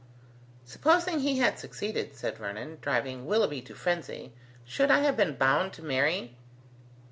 "Supposing 0.65 1.19
he 1.19 1.37
had 1.37 1.59
succeeded," 1.59 2.15
said 2.15 2.39
Vernon, 2.39 2.79
driving 2.81 3.27
Willoughby 3.27 3.61
to 3.61 3.75
frenzy, 3.75 4.33
"should 4.65 4.89
I 4.89 5.01
have 5.01 5.15
been 5.15 5.35
bound 5.35 5.73
to 5.73 5.83
marry?" 5.83 6.35